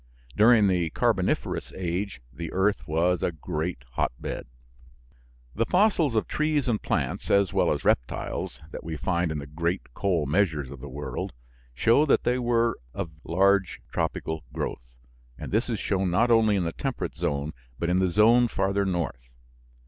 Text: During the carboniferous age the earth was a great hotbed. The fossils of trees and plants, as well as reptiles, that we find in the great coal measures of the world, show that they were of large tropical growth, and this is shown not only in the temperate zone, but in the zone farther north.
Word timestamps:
During 0.35 0.65
the 0.65 0.89
carboniferous 0.89 1.71
age 1.75 2.23
the 2.33 2.51
earth 2.53 2.87
was 2.87 3.21
a 3.21 3.31
great 3.31 3.83
hotbed. 3.91 4.47
The 5.53 5.67
fossils 5.67 6.15
of 6.15 6.27
trees 6.27 6.67
and 6.67 6.81
plants, 6.81 7.29
as 7.29 7.53
well 7.53 7.71
as 7.71 7.85
reptiles, 7.85 8.61
that 8.71 8.83
we 8.83 8.97
find 8.97 9.31
in 9.31 9.37
the 9.37 9.45
great 9.45 9.93
coal 9.93 10.25
measures 10.25 10.71
of 10.71 10.79
the 10.79 10.89
world, 10.89 11.33
show 11.75 12.07
that 12.07 12.23
they 12.23 12.39
were 12.39 12.79
of 12.95 13.11
large 13.23 13.79
tropical 13.93 14.43
growth, 14.51 14.95
and 15.37 15.51
this 15.51 15.69
is 15.69 15.79
shown 15.79 16.09
not 16.09 16.31
only 16.31 16.55
in 16.55 16.63
the 16.63 16.71
temperate 16.73 17.13
zone, 17.13 17.53
but 17.77 17.87
in 17.87 17.99
the 17.99 18.09
zone 18.09 18.47
farther 18.47 18.85
north. 18.87 19.29